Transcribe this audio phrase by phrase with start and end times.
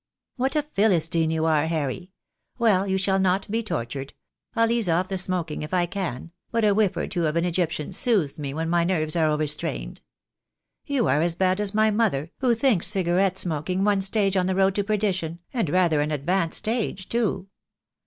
[0.35, 2.11] "What a Philistine you are, Harry!
[2.57, 4.15] Well, you shall not be tortured.
[4.55, 7.45] I'll ease off the smoking if I can— but a whiff or two of an
[7.45, 10.01] Egyptian soothes me when my nerves are overstrained.
[10.87, 14.55] You are as bad as my mother, who thinks cigarette smoking one stage on the
[14.55, 17.47] road to per dition, and rather an advanced stage, too.